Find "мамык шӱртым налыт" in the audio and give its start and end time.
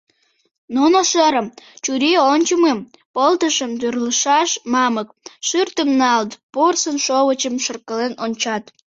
4.73-6.31